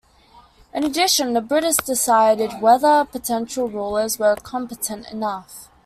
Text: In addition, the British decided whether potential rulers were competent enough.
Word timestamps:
In 0.73 0.83
addition, 0.83 1.33
the 1.33 1.41
British 1.41 1.77
decided 1.77 2.59
whether 2.59 3.05
potential 3.05 3.67
rulers 3.69 4.17
were 4.17 4.35
competent 4.35 5.07
enough. 5.11 5.69